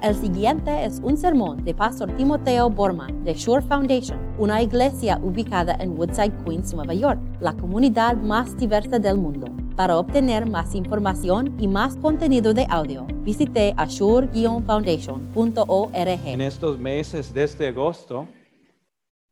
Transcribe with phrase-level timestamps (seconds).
[0.00, 5.76] El siguiente es un sermón de Pastor Timoteo Borman de Shore Foundation, una iglesia ubicada
[5.80, 9.48] en Woodside, Queens, Nueva York, la comunidad más diversa del mundo.
[9.74, 16.26] Para obtener más información y más contenido de audio, visite ashore-foundation.org.
[16.26, 18.28] En estos meses desde agosto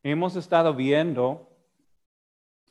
[0.02, 1.48] hemos estado viendo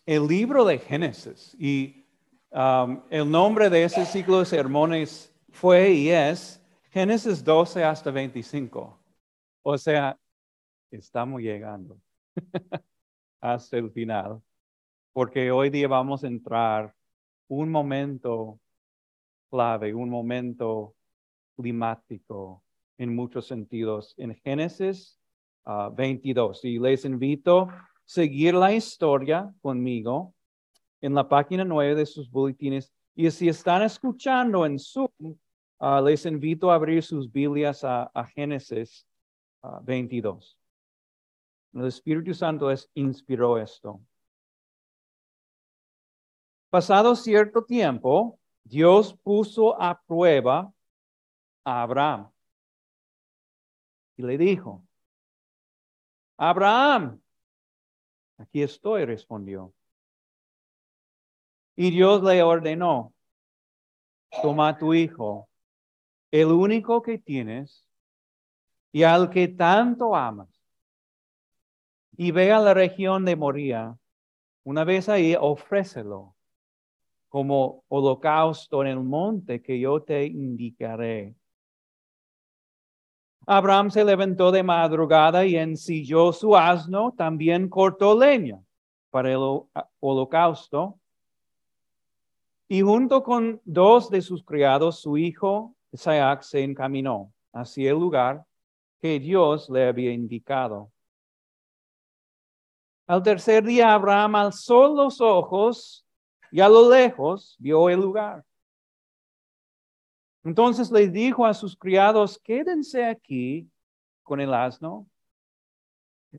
[0.06, 2.04] el libro de Génesis y
[2.52, 6.62] um, el nombre de ese ciclo de sermones fue y es
[6.96, 8.98] Génesis 12 hasta 25.
[9.64, 10.18] O sea,
[10.90, 12.00] estamos llegando
[13.42, 14.42] hasta el final,
[15.12, 16.96] porque hoy día vamos a entrar
[17.50, 18.62] un momento
[19.50, 20.96] clave, un momento
[21.58, 22.64] climático
[22.98, 25.20] en muchos sentidos en Génesis
[25.66, 26.62] 22.
[26.64, 30.34] Ah, y les invito a seguir la historia conmigo
[31.02, 32.94] en la página 9 de sus boletines.
[33.16, 35.36] Y si están escuchando en Zoom,
[35.80, 39.06] uh, les invito a abrir sus Biblias a, a Génesis
[39.84, 40.58] 22.
[41.74, 44.00] Ah, El Espíritu Santo es, inspiró esto.
[46.70, 50.72] Pasado cierto tiempo, Dios puso a prueba
[51.64, 52.32] a Abraham
[54.18, 54.86] y le dijo,
[56.38, 57.22] Abraham,
[58.38, 59.74] aquí estoy, respondió.
[61.76, 63.14] Y Dios le ordenó,
[64.42, 65.50] toma tu hijo,
[66.32, 67.86] el único que tienes
[68.92, 70.50] y al que tanto amas,
[72.18, 73.98] y ve a la región de Moría.
[74.64, 76.36] Una vez ahí, ofrécelo
[77.28, 81.36] como holocausto en el monte que yo te indicaré.
[83.46, 88.64] Abraham se levantó de madrugada y ensilló su asno, también cortó leña
[89.10, 89.62] para el
[90.00, 90.98] holocausto.
[92.68, 98.46] Y junto con dos de sus criados, su hijo Isaac se encaminó hacia el lugar
[99.02, 100.92] que Dios le había indicado.
[103.08, 106.06] Al tercer día, Abraham alzó los ojos
[106.52, 108.44] y a lo lejos vio el lugar.
[110.44, 113.70] Entonces le dijo a sus criados, quédense aquí
[114.24, 115.08] con el asno.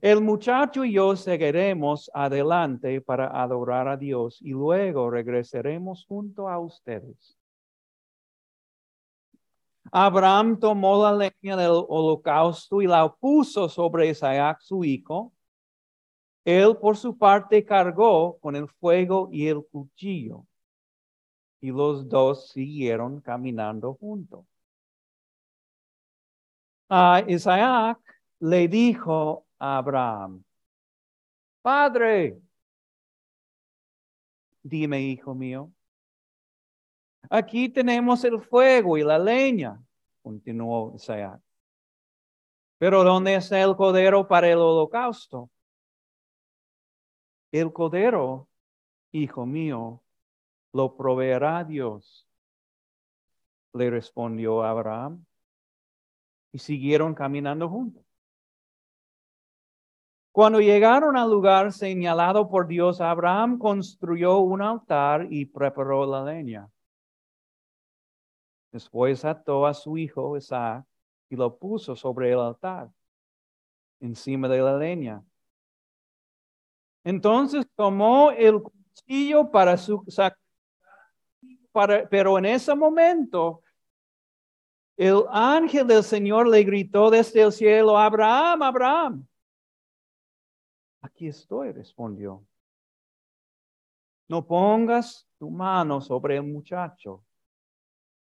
[0.01, 6.59] El muchacho y yo seguiremos adelante para adorar a Dios y luego regresaremos junto a
[6.59, 7.36] ustedes.
[9.91, 15.33] Abraham tomó la leña del holocausto y la puso sobre Isaac su hijo
[16.47, 20.45] él por su parte cargó con el fuego y el cuchillo,
[21.59, 24.45] y los dos siguieron caminando juntos.
[26.89, 27.99] A Isaac
[28.39, 30.41] le dijo a Abraham,
[31.61, 32.39] Padre,
[34.63, 35.69] dime, hijo mío,
[37.29, 39.81] aquí tenemos el fuego y la leña,
[40.21, 41.41] continuó Isaac.
[42.77, 45.49] Pero ¿dónde está el cordero para el holocausto?
[47.51, 48.47] El cordero,
[49.11, 50.03] hijo mío,
[50.73, 52.27] lo proveerá Dios.
[53.73, 55.25] Le respondió Abraham.
[56.51, 58.03] Y siguieron caminando juntos.
[60.31, 66.69] Cuando llegaron al lugar señalado por Dios, Abraham construyó un altar y preparó la leña.
[68.77, 70.85] Después ató a su hijo Isaac
[71.29, 72.91] y lo puso sobre el altar,
[73.99, 75.25] encima de la leña.
[77.03, 80.05] Entonces tomó el cuchillo para su
[81.71, 83.63] para, pero en ese momento
[84.95, 89.27] el ángel del Señor le gritó desde el cielo, Abraham, Abraham.
[91.01, 92.45] Aquí estoy, respondió.
[94.27, 97.23] No pongas tu mano sobre el muchacho,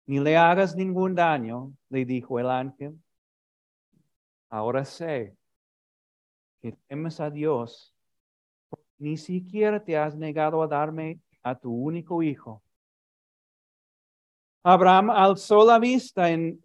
[0.09, 2.99] ni le hagas ningún daño, le dijo el ángel.
[4.49, 5.37] Ahora sé
[6.59, 7.93] que temes a Dios
[8.97, 12.63] ni siquiera te has negado a darme a tu único hijo.
[14.63, 16.59] Abraham alzó la vista en,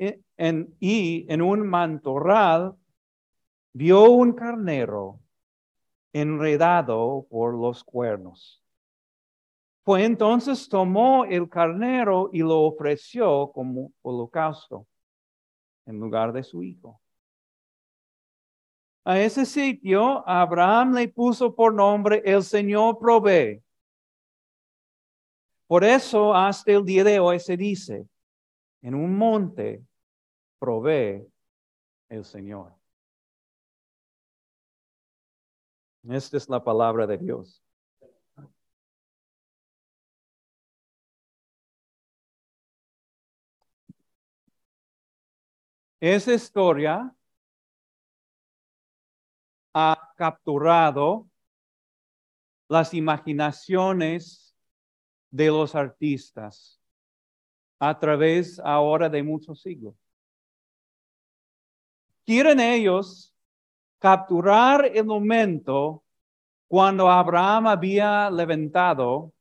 [0.81, 2.75] y en un mantorral
[3.75, 5.21] vio un carnero
[6.15, 8.64] enredado por los cuernos.
[9.85, 14.87] Fue entonces tomó el carnero y lo ofreció como holocausto
[15.85, 17.01] en lugar de su hijo.
[19.05, 23.63] A ese sitio Abraham le puso por nombre el Señor provee.
[25.67, 28.09] Por eso hasta el día de hoy se dice,
[28.81, 29.85] en un monte
[30.59, 31.27] provee
[32.09, 32.75] el Señor.
[36.09, 37.64] Esta es la palabra de Dios.
[46.01, 47.15] Esa historia
[49.73, 51.29] ha capturado
[52.69, 54.57] las imaginaciones
[55.31, 56.81] de los artistas
[57.79, 59.95] a través ahora de muchos siglos.
[62.25, 63.35] Quieren ellos
[63.99, 66.05] capturar el momento
[66.69, 69.33] cuando Abraham había levantado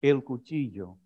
[0.00, 0.98] el cuchillo.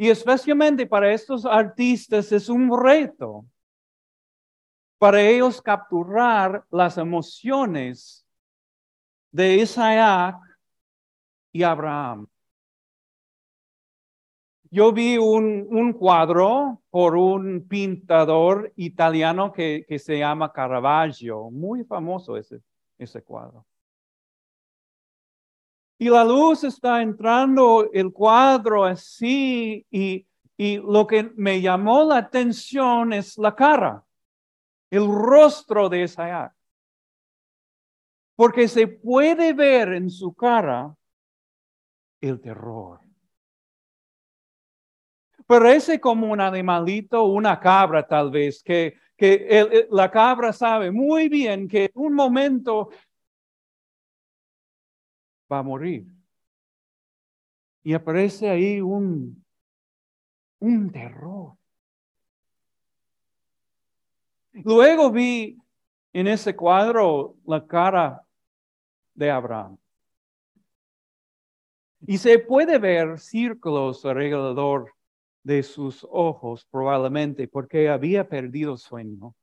[0.00, 3.44] Y especialmente para estos artistas es un reto
[4.96, 8.26] para ellos capturar las emociones
[9.30, 10.36] de Isaac
[11.52, 12.26] y Abraham.
[14.70, 22.62] Yo vi un, cuadro por un pintador italiano que, se llama Caravaggio, muy famoso ese,
[22.96, 23.66] ese cuadro.
[26.02, 30.26] Y la luz está entrando el cuadro así y,
[30.56, 34.02] y lo que me llamó la atención es la cara,
[34.88, 36.54] el rostro de Isaac.
[38.34, 40.96] Porque se puede ver en su cara
[42.22, 43.00] el terror.
[45.44, 51.68] Parece como un animalito, una cabra tal vez, que, que la cabra sabe muy bien
[51.68, 52.88] que en un momento
[55.50, 56.06] va a morir.
[57.82, 59.44] Y aparece ahí un,
[60.58, 61.54] un terror.
[64.52, 65.58] Luego vi
[66.12, 68.22] en ese cuadro la cara
[69.14, 69.78] de Abraham.
[72.06, 74.92] Y se puede ver círculos alrededor
[75.42, 79.34] de sus ojos probablemente porque había perdido sueño.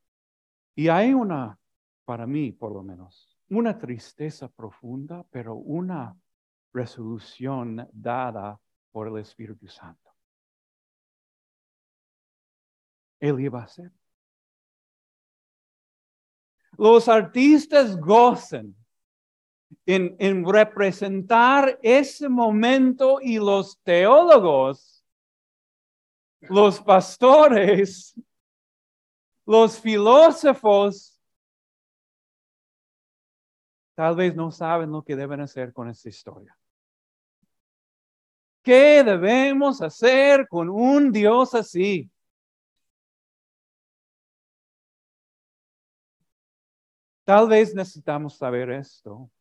[0.75, 1.57] Y hay una,
[2.05, 6.15] para mí por lo menos, una tristeza profunda, pero una
[6.73, 8.59] resolución dada
[8.91, 10.11] por el Espíritu Santo.
[13.19, 13.91] Él iba a ser.
[16.77, 18.75] Los artistas gozan
[19.85, 25.03] en, en representar ese momento y los teólogos,
[26.41, 28.13] los pastores,
[29.45, 31.16] los filósofos,
[33.97, 36.55] tal vez no saben lo que deben hacer con esta historia.
[38.61, 42.07] ¿Qué debemos hacer con un Dios así?
[47.23, 49.31] Tal vez necesitamos saber esto.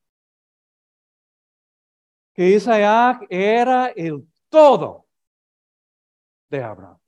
[2.32, 5.06] Que Isaac era el todo
[6.48, 7.05] de Abraham.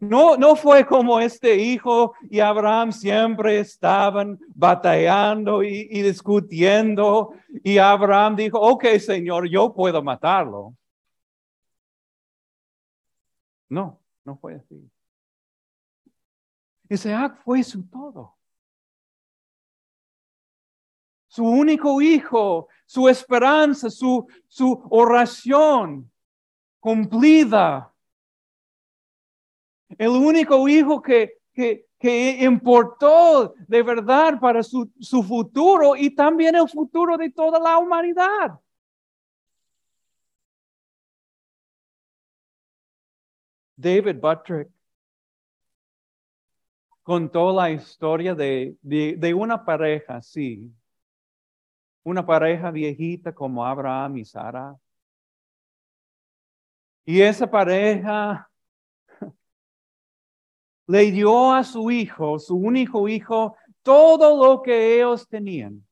[0.00, 7.32] No, no fue como este hijo y Abraham siempre estaban batallando y, y, discutiendo
[7.64, 10.74] y Abraham dijo, ok Señor, yo puedo matarlo.
[13.68, 14.90] No, no fue así.
[16.88, 18.36] Isaac fue su todo
[21.36, 26.10] su único hijo, su esperanza, su, su oración
[26.80, 27.92] cumplida.
[29.98, 36.56] El único hijo que, que, que importó de verdad para su, su futuro y también
[36.56, 38.60] el futuro de toda la humanidad.
[43.76, 44.70] David Buttrick
[47.02, 50.72] contó la historia de, de, una pareja, sí,
[52.02, 54.76] una pareja viejita como Abraham y Sara.
[57.04, 58.50] Y esa pareja
[60.86, 65.84] le dio a su hijo, su único hijo, todo lo que ellos tenían.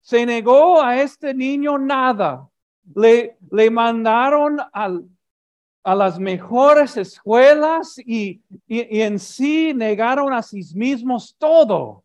[0.00, 2.48] Se negó a este niño nada.
[2.94, 11.34] Le, le mandaron a las mejores escuelas y, y en sí negaron a sí mismos
[11.36, 12.04] todo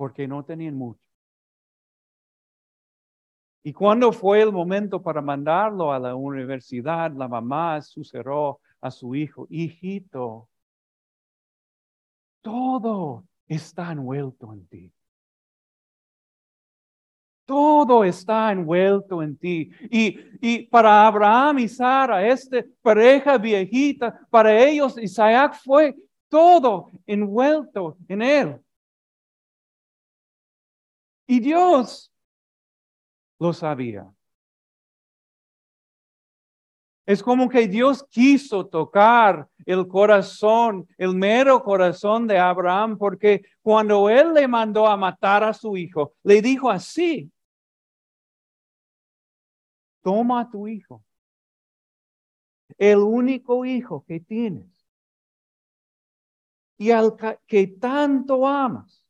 [0.00, 0.98] porque no tenían mucho.
[3.62, 9.14] Y cuando fue el momento para mandarlo a la universidad, la mamá susurró a su
[9.14, 10.48] hijo, hijito,
[12.40, 14.92] todo está envuelto en ti.
[17.44, 19.70] Todo está envuelto en ti.
[19.90, 25.96] Y, y para Abraham y Sara, esta pareja viejita, para ellos Isaac fue
[26.28, 28.60] todo envuelto en él.
[31.26, 32.12] Y Dios
[33.38, 34.12] lo sabía.
[37.06, 44.08] Es como que Dios quiso tocar el corazón, el mero corazón de Abraham, porque cuando
[44.08, 47.30] él le mandó a matar a su hijo, le dijo así,
[50.02, 51.04] toma tu hijo,
[52.78, 54.70] el único hijo que tienes
[56.80, 57.14] y al
[57.46, 59.04] que tanto amas.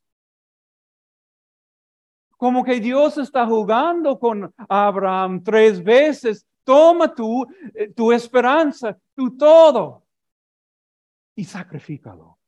[2.36, 6.44] Como que Dios está jugando con Abraham tres veces.
[6.70, 10.06] Toma tu, eh, tu esperanza, tu todo
[11.34, 12.38] y sacrifícalo.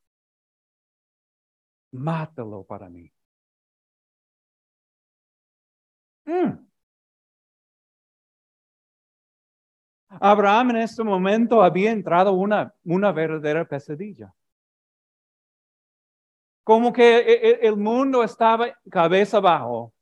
[1.91, 3.11] Mátalo para mí.
[6.25, 6.65] Mm.
[10.07, 14.33] Abraham en este momento había entrado una, una verdadera pesadilla.
[16.63, 19.93] Como que e, e, el mundo estaba cabeza abajo.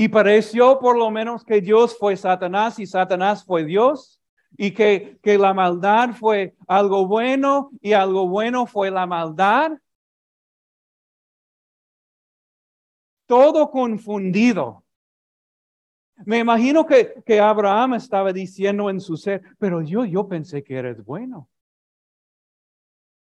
[0.00, 4.18] Y pareció por lo menos que Dios fue Satanás y Satanás fue Dios.
[4.56, 9.72] Y que, que la maldad fue algo bueno y algo bueno fue la maldad.
[13.26, 14.82] Todo confundido.
[16.24, 20.76] Me imagino que, que Abraham estaba diciendo en su ser, pero yo, yo pensé que
[20.76, 21.46] eres bueno.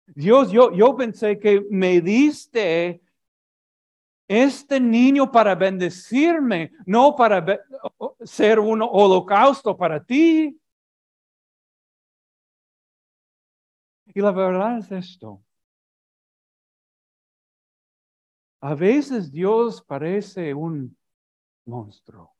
[0.05, 3.01] Dios, yo, yo pensé que me diste
[4.27, 7.45] este niño para bendecirme, no para
[8.23, 10.59] ser un holocausto para ti.
[14.13, 15.43] Y la verdad es esto.
[18.59, 20.97] A veces Dios parece un
[21.65, 22.35] monstruo.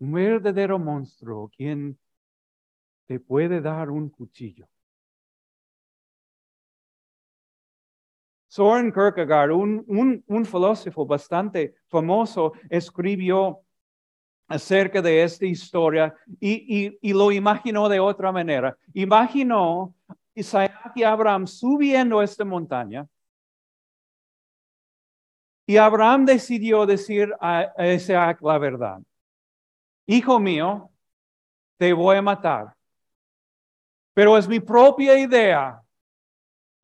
[0.00, 1.98] Un verdadero monstruo quien
[3.06, 4.68] te puede dar un cuchillo.
[8.48, 9.84] Soren Kierkegaard, un,
[10.26, 13.60] un, filósofo bastante famoso, escribió
[14.48, 18.76] acerca de esta historia y, y, lo imaginó de otra manera.
[18.94, 19.94] Imaginó
[20.34, 23.06] Isaac y Abraham subiendo esta montaña
[25.66, 29.00] y Abraham decidió decir a Isaac la verdad
[30.08, 30.90] hijo mío,
[31.76, 32.74] te voy a matar.
[34.14, 35.80] Pero es mi propia idea.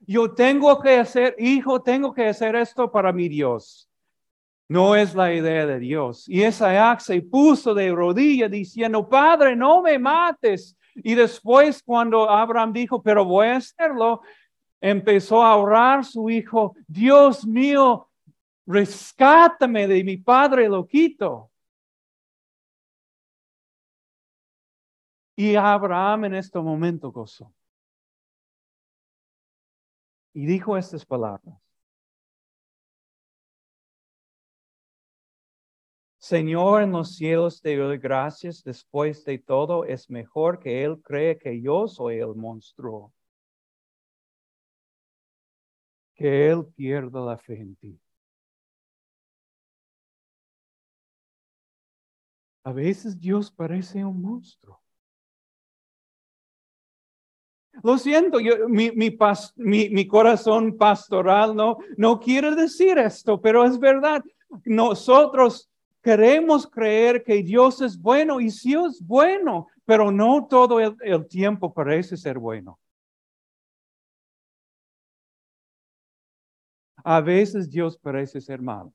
[0.06, 3.88] Yo tengo que hacer, hijo, tengo que hacer esto para mi Dios.
[4.68, 6.28] No es la idea de Dios.
[6.28, 10.76] Y Isaac se puso de rodilla diciendo, Padre, no me mates.
[10.96, 14.22] Y después cuando Abraham dijo, pero voy a hacerlo,
[14.80, 18.08] empezó a orar su hijo, Dios mío,
[18.66, 21.50] rescátame de mi padre loquito.
[25.36, 27.52] Y Abraham en este momento gozó.
[30.34, 31.64] Y dijo estas palabras.
[36.18, 38.62] Señor, en los cielos te doy gracias.
[38.64, 43.12] Después de todo, es mejor que Él cree que yo soy el monstruo.
[46.16, 48.00] Que Él pierda la fe en ti.
[52.64, 54.83] A veces Dios parece un monstruo.
[57.82, 64.22] Lo siento, yo, mi, mi, corazón pastoral no, no quiere decir esto, pero es verdad.
[64.64, 65.68] Nosotros
[66.00, 71.26] queremos creer que Dios es bueno y sí es bueno, pero no todo el, el
[71.26, 72.78] tiempo parece ser bueno.
[77.02, 78.92] A veces Dios parece ser malo.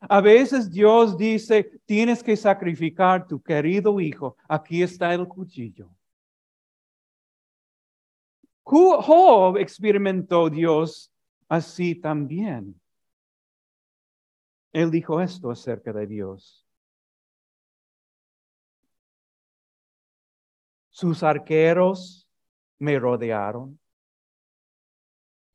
[0.00, 4.36] A veces Dios dice, tienes que sacrificar tu querido hijo.
[4.48, 5.90] Aquí está el cuchillo.
[8.70, 11.10] Job experimentó Dios
[11.48, 12.78] así también.
[14.72, 16.66] Él dijo esto acerca de Dios.
[20.90, 22.28] Sus arqueros
[22.78, 23.78] me rodearon.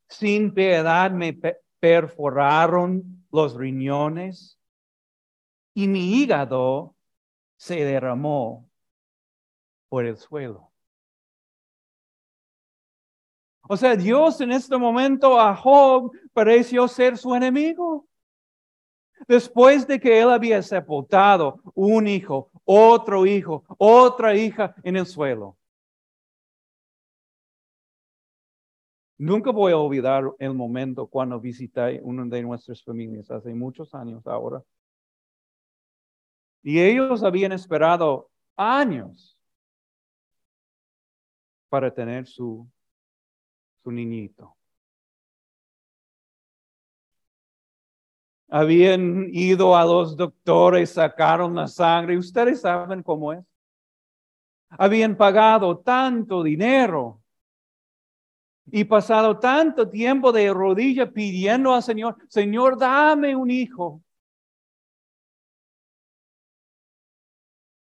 [0.08, 1.38] Sin piedad me
[1.78, 4.58] perforaron los riñones
[5.74, 6.96] y mi hígado
[7.56, 8.68] se derramó
[9.88, 10.73] por el suelo.
[13.68, 18.06] O sea, Dios en este momento a Job pareció ser su enemigo.
[19.26, 25.56] Después de que él había sepultado un hijo, otro hijo, otra hija en el suelo.
[29.16, 34.26] Nunca voy a olvidar el momento cuando visité una de nuestras familias hace muchos años
[34.26, 34.62] ahora.
[36.62, 39.38] Y ellos habían esperado años
[41.70, 42.68] para tener su
[43.84, 44.56] su niñito.
[48.48, 52.16] Habían ido a los doctores, sacaron la sangre.
[52.16, 53.44] Ustedes saben cómo es.
[54.70, 57.20] Habían pagado tanto dinero
[58.66, 64.02] y pasado tanto tiempo de rodilla pidiendo al Señor, Señor, dame un hijo.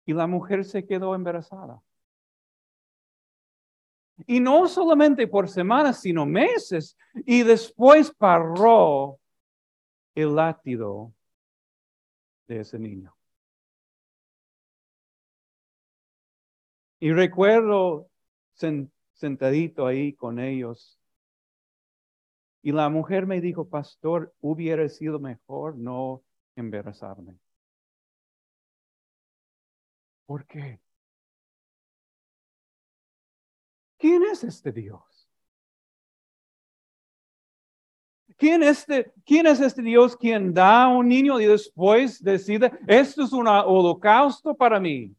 [0.06, 1.82] Y la mujer se quedó embarazada.
[4.28, 6.98] Y no solamente por semanas, sino meses.
[7.26, 9.20] Y después paró
[10.16, 11.14] el látido
[12.48, 13.16] de ese niño.
[17.00, 18.10] Y recuerdo
[19.14, 21.00] sentadito ahí con ellos.
[22.62, 26.24] Y la mujer me dijo, pastor, hubiera sido mejor no
[26.56, 27.40] embarazarme.
[30.26, 30.80] ¿Por qué?
[34.00, 35.04] ¿Quién es este Dios?
[38.38, 43.24] ¿Quién, este, ¿Quién es este Dios quien da a un niño y después decide, esto
[43.24, 45.14] es un holocausto para mí?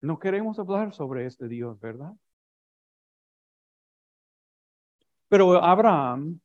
[0.00, 2.12] No queremos hablar sobre este Dios, ¿verdad?
[5.28, 6.40] Pero Abraham,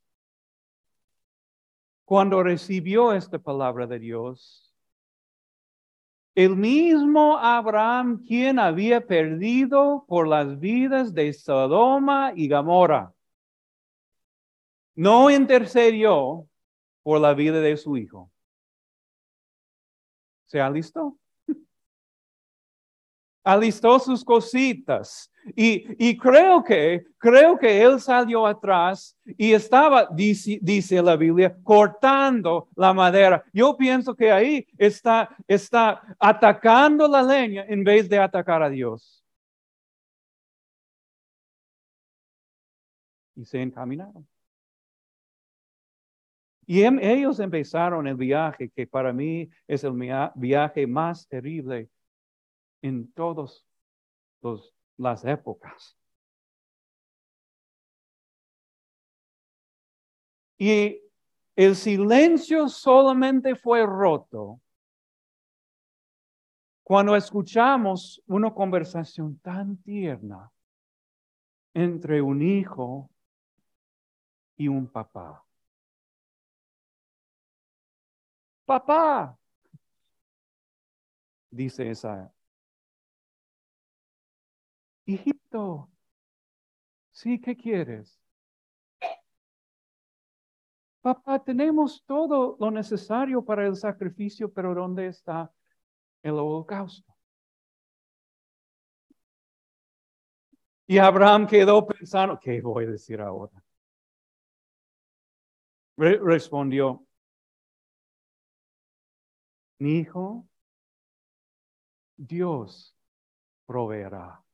[2.04, 4.75] cuando recibió esta palabra de Dios,
[6.36, 13.14] el mismo Abraham quien había perdido por las vidas de Sodoma y Gomorra,
[14.96, 16.48] no intercedió
[17.04, 18.32] por la vida de su hijo.
[20.46, 21.18] ¿Se alistó?
[23.44, 25.32] alistó sus cositas.
[25.54, 31.56] Y, y, creo que, creo que él salió atrás y estaba, dice, dice, la Biblia,
[31.64, 33.44] cortando la madera.
[33.54, 39.24] Yo pienso que ahí está, está atacando la leña en vez de atacar a Dios.
[43.36, 44.28] Y se encaminaron.
[46.66, 49.94] Y em, ellos empezaron el viaje que para mí es el
[50.36, 51.90] viaje más terrible
[52.82, 53.64] en todas
[54.98, 55.98] las épocas.
[60.58, 61.02] Y
[61.56, 64.62] el silencio solamente fue roto
[66.84, 70.52] cuando escuchamos una conversación tan tierna
[71.74, 73.10] entre un hijo
[74.56, 75.44] y un papá.
[78.66, 79.38] Papá,
[81.50, 82.35] dice esa
[85.06, 85.90] hijito,
[87.12, 88.20] sí, ¿qué quieres?
[91.02, 95.52] Papá, tenemos todo lo necesario para el sacrificio, pero ¿dónde está
[96.24, 97.16] el holocausto?
[100.88, 103.64] Y Abraham quedó pensando, ¿qué voy a decir ahora?
[105.98, 107.06] respondió,
[109.80, 110.48] mi hijo,
[112.18, 112.96] Dios
[113.66, 114.45] proveerá.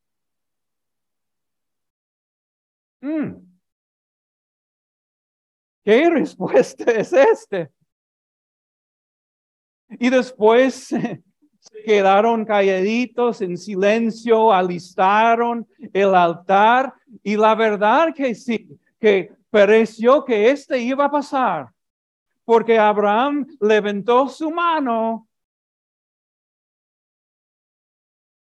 [3.02, 3.52] Mm.
[5.84, 7.72] ¿Qué respuesta es este?
[10.00, 10.76] Y después
[11.60, 20.24] se quedaron calladitos en silencio, alistaron el altar y la verdad que sí, que pareció
[20.24, 21.72] que este iba a pasar,
[22.46, 25.28] porque Abraham levantó su mano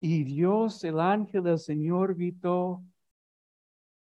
[0.00, 2.82] y Dios, el ángel del Señor, gritó,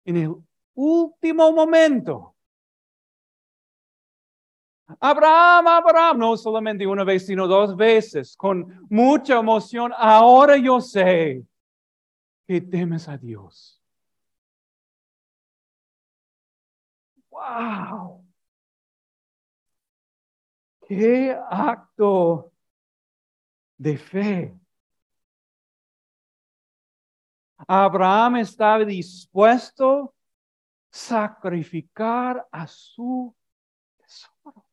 [0.06, 0.36] en el
[0.74, 2.36] último momento.
[5.00, 9.92] Abraham, Abraham, no solamente una vez, sino dos veces, con mucha emoción.
[9.98, 11.46] Ahora yo sé
[12.48, 13.82] que temes a Dios.
[17.30, 18.26] ¡Wow!
[20.88, 22.52] ¡Qué acto
[23.78, 24.61] de fe!
[27.68, 30.12] Abraham estaba dispuesto a
[30.90, 33.36] sacrificar a su
[33.98, 34.66] tesoro.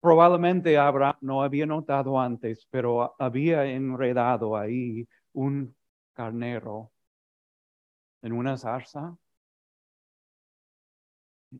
[0.00, 5.74] Probablemente Abraham no había notado antes, pero había enredado ahí un
[6.12, 6.92] carnero
[8.22, 9.16] en una zarza.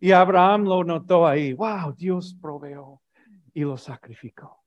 [0.01, 1.53] Y Abraham lo notó ahí.
[1.55, 3.03] Wow, Dios proveó
[3.55, 4.58] y lo sacrificó.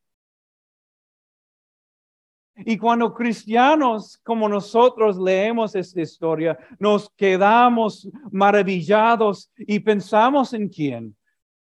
[2.65, 11.15] Y cuando cristianos como nosotros leemos esta historia, nos quedamos maravillados y pensamos en quién?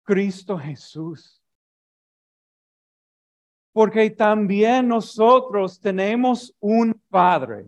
[0.03, 1.43] Cristo Jesús.
[3.73, 7.67] Porque también nosotros tenemos un Padre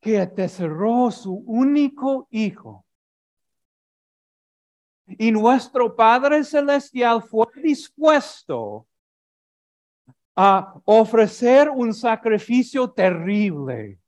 [0.00, 2.84] que atesoró su único Hijo.
[5.06, 8.86] Y nuestro Padre Celestial fue dispuesto
[10.40, 13.98] a ofrecer un sacrificio terrible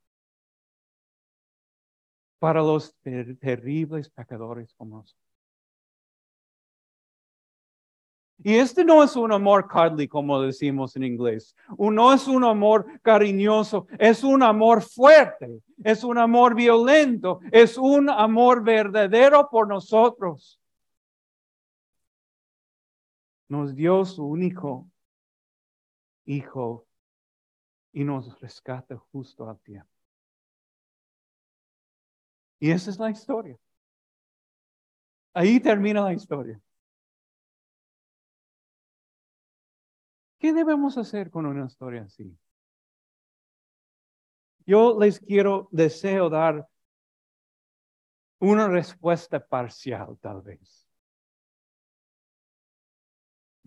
[2.39, 2.95] para los
[3.41, 5.21] terribles pecadores como nosotros.
[8.45, 11.57] Y este no es un amor cuddly, como decimos en inglés.
[11.77, 18.09] No es un amor cariñoso, es un amor fuerte, es un amor violento, es un
[18.09, 20.61] amor verdadero por nosotros.
[23.49, 24.90] Nos dio su único
[26.25, 26.87] hijo
[27.93, 29.91] y nos rescata justo a tiempo.
[32.59, 33.59] Y esa es la historia.
[35.33, 36.61] Ahí termina la historia.
[40.39, 42.37] ¿Qué debemos hacer con una historia así?
[44.67, 46.67] Yo les quiero, deseo dar
[48.39, 50.87] una respuesta parcial, tal vez.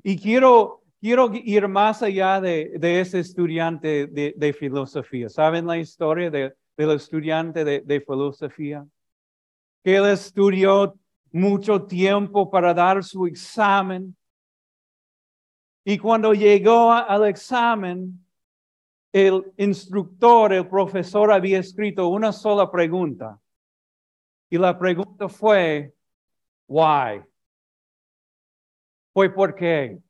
[0.04, 5.28] Y quiero, quiero ir más allá de, ese estudiante de, filosofía.
[5.28, 8.88] ¿Saben la historia del estudiante de filosofía?
[9.84, 10.98] Que él estudió
[11.32, 14.16] mucho tiempo para dar su examen
[15.86, 18.26] y cuando llegó al examen,
[19.12, 23.38] el instructor, el profesor había escrito una sola pregunta.
[24.50, 25.94] Y la pregunta fue,
[26.68, 27.22] why?
[29.14, 30.03] Fue por qué.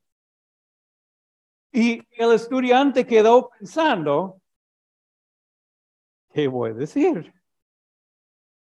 [1.73, 4.39] Y el estudiante quedó pensando,
[6.31, 7.33] ¿qué voy a decir?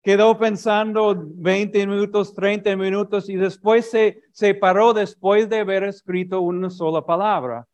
[0.02, 6.40] quedó pensando 20 minutos, 30 minutos y después se, se paró después de haber escrito
[6.40, 7.66] una sola palabra.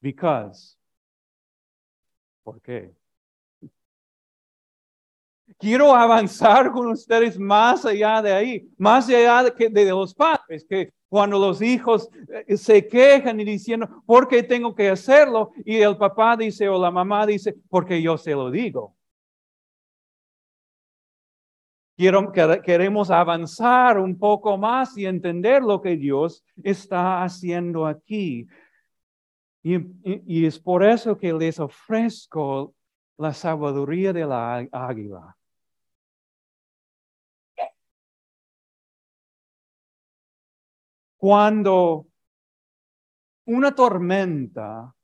[0.00, 0.76] Because.
[2.44, 2.94] ¿Por qué?
[5.58, 10.92] Quiero avanzar con ustedes más allá de ahí, más allá de, de los padres, que
[11.14, 12.10] cuando los hijos
[12.48, 15.52] eh, se quejan y diciendo, ¿por qué tengo que hacerlo?
[15.64, 18.96] Y el papá dice o la mamá dice, porque yo se lo digo
[22.64, 28.48] queremos avanzar un poco más y entender lo que Dios está haciendo aquí.
[29.62, 29.76] Y,
[30.26, 32.74] y, es por eso que les ofrezco
[33.18, 35.36] la sabiduría de la águila.
[41.16, 42.06] Cuando
[43.46, 44.94] una tormenta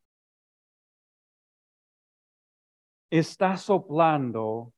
[3.10, 4.72] está soplando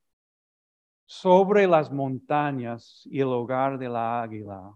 [1.04, 4.74] sobre las montañas y el hogar de la águila.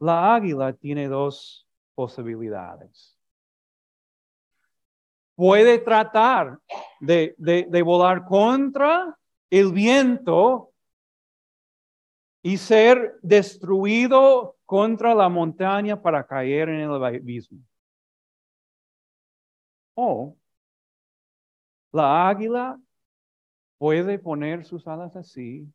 [0.00, 3.16] La águila tiene dos posibilidades.
[5.36, 6.58] Puede tratar
[7.00, 9.16] de, de, volar contra
[9.50, 10.72] el viento
[12.42, 17.60] y ser destruido contra la montaña para caer en el abismo.
[19.94, 20.36] O
[21.92, 22.80] la águila
[23.78, 25.72] puede poner sus alas así,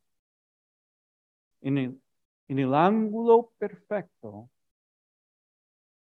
[1.62, 2.00] en
[2.48, 4.50] el, ángulo perfecto,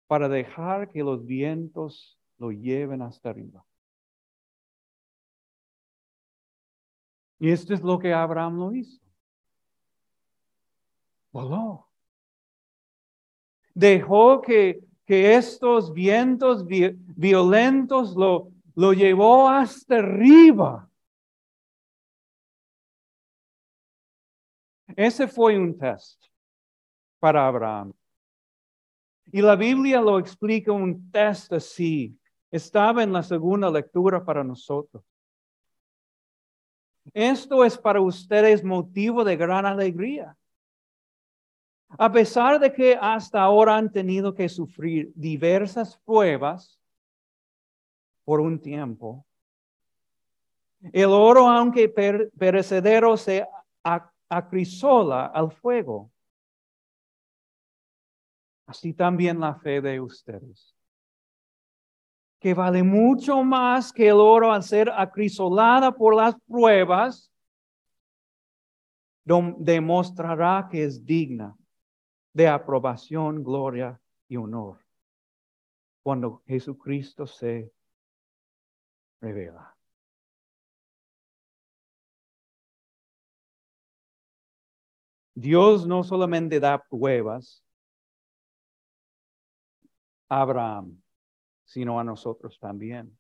[0.07, 3.65] para dejar que los vientos lo lleven hasta arriba.
[7.39, 9.01] Y esto es lo que Abraham lo hizo.
[11.31, 11.86] Voló.
[13.77, 20.89] Dejó que, que estos vientos violentos lo, lo llevó hasta arriba.
[24.95, 26.25] Ese fue un test
[27.19, 27.93] para Abraham.
[29.31, 32.17] Y la Biblia lo explica un test así.
[32.49, 35.03] Estaba en la segunda lectura para nosotros.
[37.13, 40.35] Esto es para ustedes motivo de gran alegría.
[41.89, 46.77] A pesar de que hasta ahora han tenido que sufrir diversas pruebas
[48.25, 49.25] por un tiempo,
[50.91, 53.47] el oro, aunque perecedero, se
[54.29, 56.11] acrisola al fuego.
[58.67, 60.75] Así también la fe de ustedes,
[62.37, 67.31] que vale mucho más que el oro al ser acrisolada por las pruebas,
[69.23, 71.55] demostrará que es digna
[72.33, 74.79] de aprobación, gloria y honor
[76.03, 77.69] cuando Jesucristo se
[79.19, 79.75] revela.
[85.35, 87.63] Dios no solamente da pruebas
[90.29, 91.01] a Abraham,
[91.65, 93.19] sino a nosotros también.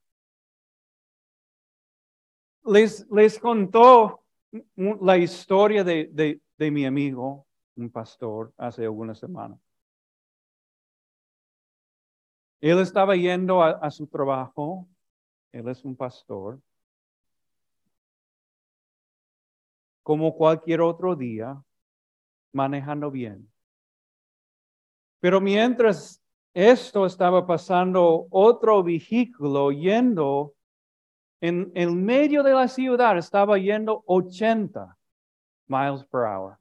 [2.63, 4.23] Les, les contó
[4.75, 7.46] la historia de, de, mi amigo,
[7.77, 9.59] un pastor, hace algunas semanas.
[12.59, 14.87] Él estaba yendo a, su trabajo,
[15.51, 16.59] él es un pastor,
[20.01, 21.61] como cualquier otro día,
[22.51, 23.47] manejando bien.
[25.19, 26.21] Pero mientras
[26.53, 30.55] esto estaba pasando, otro vehículo yendo
[31.41, 34.97] en el medio de la ciudad estaba yendo 80
[35.67, 36.57] miles per hour.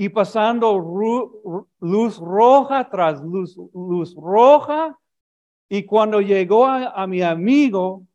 [0.00, 0.78] Y pasando
[1.80, 4.98] luz roja tras luz, luz roja.
[5.68, 8.06] Y cuando llegó a mi amigo,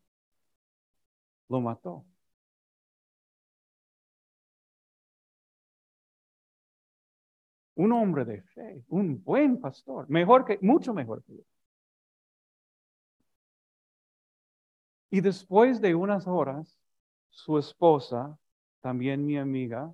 [1.48, 2.04] lo mató.
[7.76, 11.44] Un hombre de fe, un buen pastor, mejor que, mucho mejor que yo.
[15.12, 16.80] Y después de unas horas,
[17.30, 18.40] su esposa,
[18.82, 19.94] también mi amiga,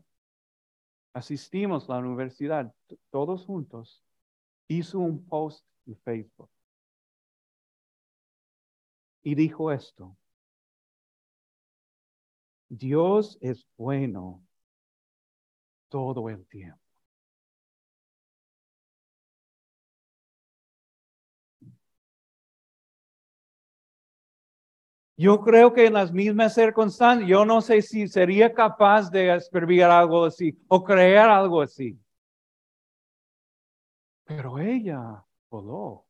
[1.14, 2.74] asistimos a la universidad,
[3.10, 4.04] todos juntos,
[4.68, 6.50] hizo un post en Facebook.
[9.24, 10.18] Y dijo esto,
[12.70, 14.44] Dios es bueno
[15.90, 16.80] todo el tiempo.
[25.22, 29.84] Yo creo que en las mismas circunstancias, yo no sé si sería capaz de escribir
[29.84, 31.96] algo así o crear algo así.
[34.26, 36.08] Pero ella voló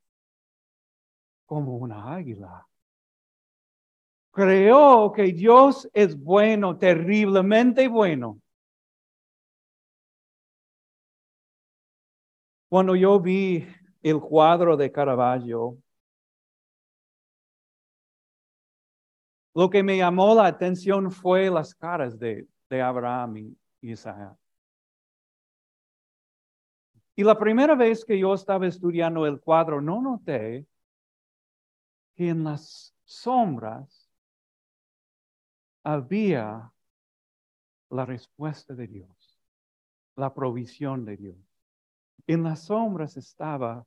[1.46, 2.66] como una águila.
[4.32, 8.40] Creó que Dios es bueno, terriblemente bueno.
[12.70, 13.68] Cuando yo vi
[14.04, 15.78] el cuadro de Caravaggio,
[19.54, 24.38] Lo que me llamó la atención fue las caras de, Abraham y Isaac.
[27.16, 30.66] Y la primera vez que yo estaba estudiando el cuadro, no noté
[32.16, 34.10] que en las sombras
[35.84, 36.72] había
[37.90, 39.38] la respuesta de Dios,
[40.16, 41.38] la provisión de Dios.
[42.26, 43.86] En las sombras estaba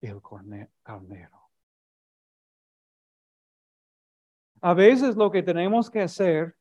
[0.00, 0.20] el
[0.82, 1.37] carnero.
[4.60, 6.56] A veces lo que tenemos que hacer,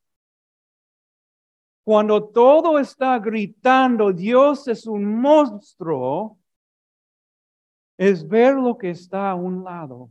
[1.83, 6.37] cuando todo está gritando, Dios es un monstruo,
[7.97, 10.09] es ver lo que está a un lado.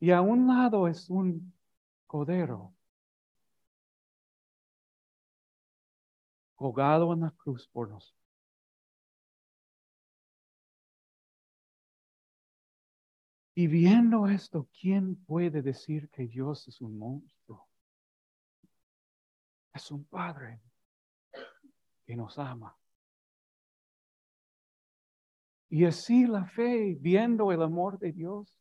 [0.00, 1.52] Y a un lado es un
[2.06, 2.72] codero.
[6.54, 8.17] Colgado en la cruz por nosotros.
[13.58, 17.68] Y viendo esto, ¿quién puede decir que Dios es un monstruo?
[19.74, 20.60] Es un Padre
[22.06, 22.78] que nos ama.
[25.70, 28.56] Y así la fe, viendo el amor de Dios,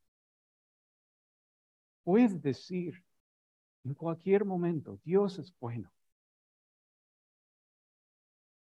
[2.04, 3.06] puede decir
[3.84, 5.94] en cualquier momento, Dios es bueno,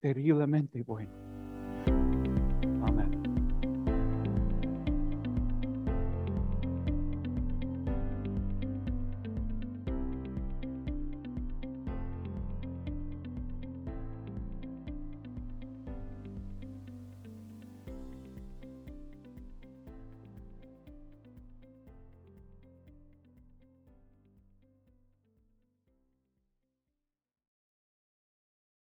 [0.00, 1.39] terriblemente bueno.